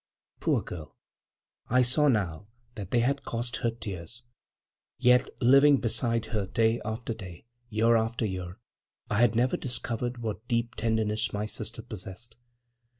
[0.39, 0.97] Poor girl!
[1.67, 4.23] I saw now that they had cost her tears.
[4.97, 8.57] Yet, living beside her day after day, year after year,
[9.11, 12.35] I had never discovered what deep tenderness my sister possessed.